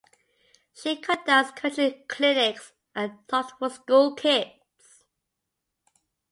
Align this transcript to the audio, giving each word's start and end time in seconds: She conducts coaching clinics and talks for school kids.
She 0.73 0.95
conducts 0.97 1.51
coaching 1.61 1.93
clinics 2.07 2.71
and 2.95 3.19
talks 3.27 3.53
for 3.59 3.69
school 3.69 4.15
kids. 4.15 5.03